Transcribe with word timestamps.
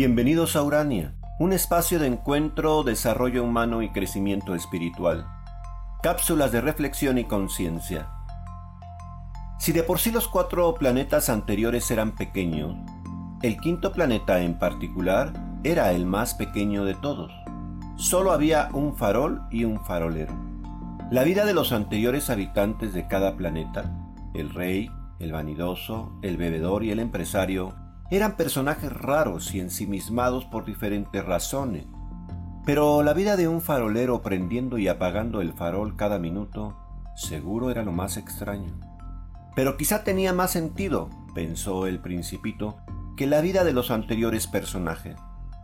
Bienvenidos 0.00 0.54
a 0.54 0.62
Urania, 0.62 1.16
un 1.40 1.52
espacio 1.52 1.98
de 1.98 2.06
encuentro, 2.06 2.84
desarrollo 2.84 3.42
humano 3.42 3.82
y 3.82 3.88
crecimiento 3.88 4.54
espiritual. 4.54 5.26
Cápsulas 6.04 6.52
de 6.52 6.60
reflexión 6.60 7.18
y 7.18 7.24
conciencia. 7.24 8.08
Si 9.58 9.72
de 9.72 9.82
por 9.82 9.98
sí 9.98 10.12
los 10.12 10.28
cuatro 10.28 10.72
planetas 10.74 11.28
anteriores 11.28 11.90
eran 11.90 12.14
pequeños, 12.14 12.76
el 13.42 13.58
quinto 13.58 13.92
planeta 13.92 14.40
en 14.40 14.56
particular 14.56 15.32
era 15.64 15.90
el 15.90 16.06
más 16.06 16.32
pequeño 16.34 16.84
de 16.84 16.94
todos. 16.94 17.32
Solo 17.96 18.30
había 18.30 18.68
un 18.72 18.94
farol 18.94 19.42
y 19.50 19.64
un 19.64 19.84
farolero. 19.84 20.32
La 21.10 21.24
vida 21.24 21.44
de 21.44 21.54
los 21.54 21.72
anteriores 21.72 22.30
habitantes 22.30 22.94
de 22.94 23.08
cada 23.08 23.36
planeta, 23.36 23.90
el 24.32 24.50
rey, 24.50 24.92
el 25.18 25.32
vanidoso, 25.32 26.12
el 26.22 26.36
bebedor 26.36 26.84
y 26.84 26.92
el 26.92 27.00
empresario, 27.00 27.74
eran 28.10 28.36
personajes 28.36 28.92
raros 28.92 29.54
y 29.54 29.60
ensimismados 29.60 30.44
por 30.46 30.64
diferentes 30.64 31.24
razones. 31.24 31.86
Pero 32.64 33.02
la 33.02 33.12
vida 33.12 33.36
de 33.36 33.48
un 33.48 33.60
farolero 33.60 34.22
prendiendo 34.22 34.78
y 34.78 34.88
apagando 34.88 35.40
el 35.40 35.52
farol 35.52 35.96
cada 35.96 36.18
minuto, 36.18 36.76
seguro 37.16 37.70
era 37.70 37.82
lo 37.82 37.92
más 37.92 38.16
extraño. 38.16 38.78
Pero 39.54 39.76
quizá 39.76 40.04
tenía 40.04 40.32
más 40.32 40.52
sentido, 40.52 41.10
pensó 41.34 41.86
el 41.86 42.00
principito, 42.00 42.76
que 43.16 43.26
la 43.26 43.40
vida 43.40 43.64
de 43.64 43.72
los 43.72 43.90
anteriores 43.90 44.46
personajes. 44.46 45.16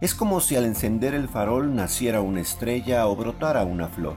Es 0.00 0.14
como 0.14 0.40
si 0.40 0.56
al 0.56 0.64
encender 0.64 1.14
el 1.14 1.28
farol 1.28 1.74
naciera 1.74 2.20
una 2.20 2.40
estrella 2.40 3.06
o 3.06 3.14
brotara 3.14 3.64
una 3.64 3.88
flor, 3.88 4.16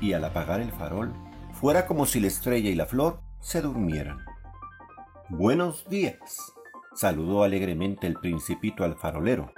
y 0.00 0.12
al 0.12 0.24
apagar 0.24 0.60
el 0.60 0.72
farol 0.72 1.12
fuera 1.52 1.86
como 1.86 2.06
si 2.06 2.20
la 2.20 2.28
estrella 2.28 2.70
y 2.70 2.74
la 2.74 2.86
flor 2.86 3.20
se 3.38 3.60
durmieran. 3.60 4.18
Buenos 5.28 5.86
días, 5.88 6.52
saludó 7.00 7.44
alegremente 7.44 8.06
el 8.06 8.16
principito 8.16 8.84
al 8.84 8.94
farolero, 8.94 9.54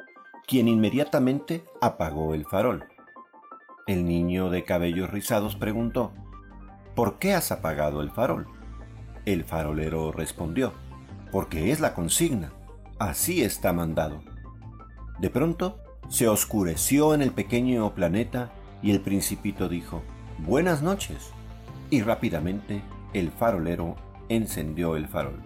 quien 0.46 0.68
inmediatamente 0.68 1.64
apagó 1.80 2.34
el 2.34 2.44
farol. 2.44 2.84
El 3.88 4.06
niño 4.06 4.48
de 4.48 4.62
cabellos 4.62 5.10
rizados 5.10 5.56
preguntó, 5.56 6.12
¿Por 6.94 7.18
qué 7.18 7.34
has 7.34 7.50
apagado 7.50 8.00
el 8.00 8.12
farol? 8.12 8.46
El 9.26 9.42
farolero 9.42 10.12
respondió, 10.12 10.72
porque 11.32 11.72
es 11.72 11.80
la 11.80 11.94
consigna, 11.94 12.52
así 13.00 13.42
está 13.42 13.72
mandado. 13.72 14.22
De 15.18 15.28
pronto 15.28 15.80
se 16.08 16.28
oscureció 16.28 17.12
en 17.12 17.22
el 17.22 17.32
pequeño 17.32 17.92
planeta 17.92 18.52
y 18.82 18.92
el 18.92 19.00
principito 19.00 19.68
dijo, 19.68 20.04
Buenas 20.38 20.80
noches. 20.80 21.32
Y 21.90 22.02
rápidamente 22.02 22.82
el 23.14 23.32
farolero 23.32 23.96
encendió 24.28 24.94
el 24.94 25.08
farol. 25.08 25.42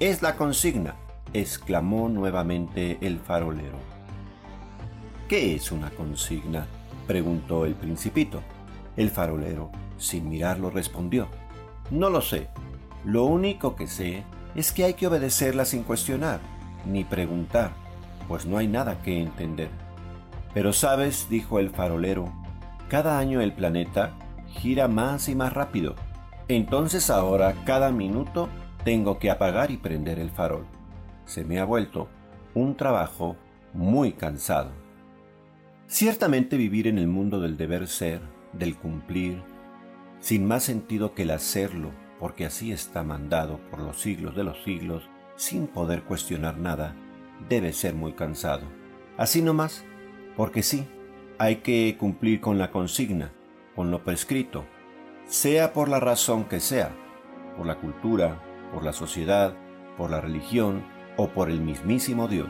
Es 0.00 0.22
la 0.22 0.36
consigna, 0.36 0.94
exclamó 1.32 2.08
nuevamente 2.08 2.98
el 3.00 3.18
farolero. 3.18 3.78
¿Qué 5.28 5.54
es 5.54 5.72
una 5.72 5.90
consigna? 5.90 6.66
preguntó 7.06 7.64
el 7.66 7.74
principito. 7.74 8.42
El 8.96 9.10
farolero, 9.10 9.70
sin 9.98 10.28
mirarlo, 10.28 10.70
respondió. 10.70 11.28
No 11.90 12.10
lo 12.10 12.20
sé. 12.20 12.48
Lo 13.04 13.24
único 13.24 13.76
que 13.76 13.86
sé 13.86 14.24
es 14.54 14.72
que 14.72 14.84
hay 14.84 14.94
que 14.94 15.06
obedecerla 15.06 15.64
sin 15.64 15.82
cuestionar, 15.82 16.40
ni 16.84 17.04
preguntar, 17.04 17.72
pues 18.26 18.46
no 18.46 18.58
hay 18.58 18.66
nada 18.68 19.02
que 19.02 19.20
entender. 19.20 19.68
Pero 20.54 20.72
sabes, 20.72 21.28
dijo 21.28 21.58
el 21.58 21.70
farolero, 21.70 22.32
cada 22.88 23.18
año 23.18 23.40
el 23.40 23.52
planeta 23.52 24.12
gira 24.48 24.88
más 24.88 25.28
y 25.28 25.34
más 25.34 25.52
rápido. 25.52 25.94
Entonces 26.48 27.10
ahora 27.10 27.54
cada 27.64 27.90
minuto 27.90 28.48
tengo 28.84 29.18
que 29.18 29.30
apagar 29.30 29.70
y 29.70 29.76
prender 29.76 30.18
el 30.18 30.30
farol. 30.30 30.66
Se 31.26 31.44
me 31.44 31.58
ha 31.58 31.64
vuelto 31.64 32.08
un 32.54 32.76
trabajo 32.76 33.36
muy 33.74 34.12
cansado. 34.12 34.70
Ciertamente 35.88 36.56
vivir 36.56 36.86
en 36.86 36.98
el 36.98 37.08
mundo 37.08 37.40
del 37.40 37.56
deber 37.56 37.88
ser, 37.88 38.20
del 38.52 38.76
cumplir, 38.76 39.42
sin 40.20 40.46
más 40.46 40.62
sentido 40.62 41.14
que 41.14 41.22
el 41.22 41.32
hacerlo, 41.32 41.90
porque 42.18 42.46
así 42.46 42.72
está 42.72 43.02
mandado 43.02 43.60
por 43.70 43.80
los 43.80 44.00
siglos 44.00 44.34
de 44.34 44.44
los 44.44 44.62
siglos, 44.62 45.08
sin 45.34 45.66
poder 45.66 46.02
cuestionar 46.04 46.56
nada, 46.58 46.96
debe 47.48 47.72
ser 47.72 47.94
muy 47.94 48.12
cansado. 48.14 48.66
Así 49.18 49.42
nomás, 49.42 49.84
porque 50.36 50.62
sí, 50.62 50.86
hay 51.38 51.56
que 51.56 51.96
cumplir 51.98 52.40
con 52.40 52.56
la 52.56 52.70
consigna, 52.70 53.32
con 53.74 53.90
lo 53.90 54.02
prescrito, 54.02 54.64
sea 55.26 55.72
por 55.72 55.88
la 55.88 56.00
razón 56.00 56.44
que 56.44 56.60
sea, 56.60 56.90
por 57.56 57.66
la 57.66 57.78
cultura, 57.78 58.42
por 58.72 58.84
la 58.84 58.92
sociedad, 58.92 59.54
por 59.98 60.10
la 60.10 60.20
religión 60.20 60.95
o 61.16 61.28
por 61.28 61.50
el 61.50 61.60
mismísimo 61.60 62.28
Dios. 62.28 62.48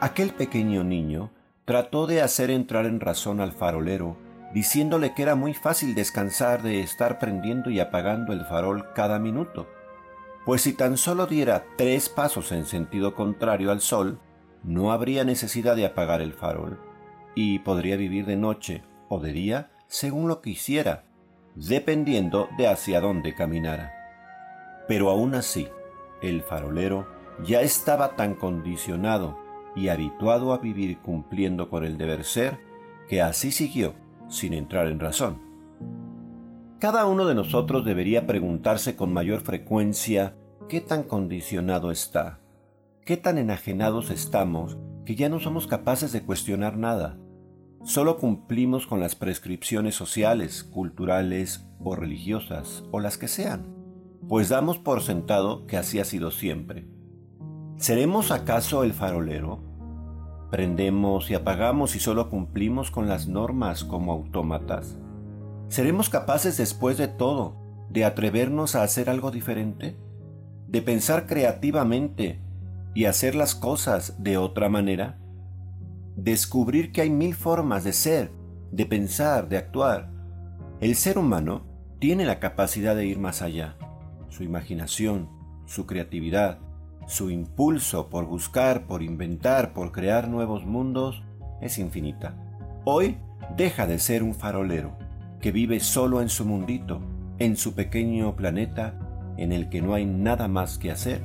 Aquel 0.00 0.30
pequeño 0.30 0.84
niño 0.84 1.30
trató 1.64 2.06
de 2.06 2.22
hacer 2.22 2.50
entrar 2.50 2.86
en 2.86 3.00
razón 3.00 3.40
al 3.40 3.52
farolero, 3.52 4.16
diciéndole 4.52 5.14
que 5.14 5.22
era 5.22 5.34
muy 5.34 5.54
fácil 5.54 5.94
descansar 5.94 6.62
de 6.62 6.80
estar 6.80 7.18
prendiendo 7.18 7.70
y 7.70 7.80
apagando 7.80 8.32
el 8.32 8.44
farol 8.44 8.92
cada 8.94 9.18
minuto, 9.18 9.68
pues 10.44 10.62
si 10.62 10.72
tan 10.72 10.96
solo 10.96 11.26
diera 11.26 11.64
tres 11.76 12.08
pasos 12.08 12.50
en 12.52 12.66
sentido 12.66 13.14
contrario 13.14 13.70
al 13.70 13.80
sol, 13.80 14.18
no 14.64 14.92
habría 14.92 15.24
necesidad 15.24 15.76
de 15.76 15.86
apagar 15.86 16.20
el 16.20 16.32
farol, 16.32 16.80
y 17.34 17.60
podría 17.60 17.96
vivir 17.96 18.26
de 18.26 18.36
noche 18.36 18.82
o 19.08 19.20
de 19.20 19.32
día 19.32 19.70
según 19.86 20.28
lo 20.28 20.40
que 20.40 20.50
hiciera, 20.50 21.04
dependiendo 21.54 22.48
de 22.56 22.66
hacia 22.66 23.00
dónde 23.00 23.34
caminara. 23.34 23.92
Pero 24.88 25.10
aún 25.10 25.34
así, 25.34 25.68
el 26.22 26.42
farolero 26.42 27.06
ya 27.44 27.62
estaba 27.62 28.16
tan 28.16 28.34
condicionado 28.34 29.38
y 29.74 29.88
habituado 29.88 30.52
a 30.52 30.58
vivir 30.58 30.98
cumpliendo 30.98 31.68
con 31.68 31.84
el 31.84 31.98
deber 31.98 32.24
ser, 32.24 32.58
que 33.08 33.22
así 33.22 33.50
siguió, 33.50 33.94
sin 34.28 34.52
entrar 34.52 34.86
en 34.86 35.00
razón. 35.00 35.40
Cada 36.78 37.06
uno 37.06 37.26
de 37.26 37.34
nosotros 37.34 37.84
debería 37.84 38.26
preguntarse 38.26 38.96
con 38.96 39.12
mayor 39.12 39.40
frecuencia 39.40 40.34
qué 40.68 40.80
tan 40.80 41.04
condicionado 41.04 41.90
está, 41.90 42.40
qué 43.04 43.16
tan 43.16 43.38
enajenados 43.38 44.10
estamos 44.10 44.78
que 45.04 45.14
ya 45.14 45.28
no 45.28 45.40
somos 45.40 45.66
capaces 45.66 46.12
de 46.12 46.22
cuestionar 46.22 46.76
nada. 46.76 47.18
Solo 47.84 48.18
cumplimos 48.18 48.86
con 48.86 49.00
las 49.00 49.16
prescripciones 49.16 49.94
sociales, 49.94 50.62
culturales 50.62 51.66
o 51.80 51.96
religiosas, 51.96 52.84
o 52.92 53.00
las 53.00 53.18
que 53.18 53.26
sean 53.26 53.82
pues 54.28 54.48
damos 54.48 54.78
por 54.78 55.02
sentado 55.02 55.66
que 55.66 55.76
así 55.76 55.98
ha 55.98 56.04
sido 56.04 56.30
siempre. 56.30 56.86
¿Seremos 57.82 58.30
acaso 58.30 58.84
el 58.84 58.92
farolero? 58.92 59.58
¿Prendemos 60.52 61.28
y 61.32 61.34
apagamos 61.34 61.96
y 61.96 61.98
solo 61.98 62.30
cumplimos 62.30 62.92
con 62.92 63.08
las 63.08 63.26
normas 63.26 63.82
como 63.82 64.12
autómatas? 64.12 64.96
¿Seremos 65.66 66.08
capaces 66.08 66.56
después 66.56 66.96
de 66.96 67.08
todo 67.08 67.56
de 67.90 68.04
atrevernos 68.04 68.76
a 68.76 68.84
hacer 68.84 69.10
algo 69.10 69.32
diferente? 69.32 69.96
¿De 70.68 70.80
pensar 70.80 71.26
creativamente 71.26 72.40
y 72.94 73.06
hacer 73.06 73.34
las 73.34 73.56
cosas 73.56 74.14
de 74.22 74.36
otra 74.36 74.68
manera? 74.68 75.18
Descubrir 76.14 76.92
que 76.92 77.00
hay 77.00 77.10
mil 77.10 77.34
formas 77.34 77.82
de 77.82 77.94
ser, 77.94 78.30
de 78.70 78.86
pensar, 78.86 79.48
de 79.48 79.56
actuar. 79.56 80.08
El 80.80 80.94
ser 80.94 81.18
humano 81.18 81.66
tiene 81.98 82.26
la 82.26 82.38
capacidad 82.38 82.94
de 82.94 83.06
ir 83.06 83.18
más 83.18 83.42
allá 83.42 83.76
su 84.28 84.44
imaginación, 84.44 85.28
su 85.66 85.84
creatividad, 85.84 86.60
su 87.06 87.30
impulso 87.30 88.08
por 88.08 88.26
buscar, 88.26 88.86
por 88.86 89.02
inventar, 89.02 89.72
por 89.72 89.92
crear 89.92 90.28
nuevos 90.28 90.64
mundos 90.64 91.22
es 91.60 91.78
infinita. 91.78 92.34
Hoy 92.84 93.18
deja 93.56 93.86
de 93.86 93.98
ser 93.98 94.22
un 94.22 94.34
farolero 94.34 94.96
que 95.40 95.52
vive 95.52 95.80
solo 95.80 96.22
en 96.22 96.28
su 96.28 96.44
mundito, 96.44 97.00
en 97.38 97.56
su 97.56 97.74
pequeño 97.74 98.36
planeta 98.36 98.94
en 99.36 99.52
el 99.52 99.68
que 99.68 99.82
no 99.82 99.94
hay 99.94 100.04
nada 100.04 100.48
más 100.48 100.78
que 100.78 100.90
hacer 100.90 101.24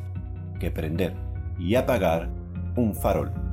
que 0.59 0.71
prender 0.71 1.15
y 1.59 1.75
apagar 1.75 2.29
un 2.75 2.95
farol. 2.95 3.46